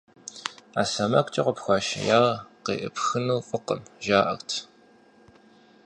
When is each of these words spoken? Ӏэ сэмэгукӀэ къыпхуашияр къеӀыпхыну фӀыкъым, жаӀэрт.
Ӏэ 0.73 0.83
сэмэгукӀэ 0.91 1.41
къыпхуашияр 1.45 2.25
къеӀыпхыну 2.65 3.45
фӀыкъым, 3.47 3.81
жаӀэрт. 4.05 4.49